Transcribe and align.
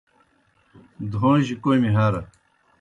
دھوݩجیْ 1.11 1.55
کوْمیْ 1.63 1.89
ہرہ۔ 1.97 2.21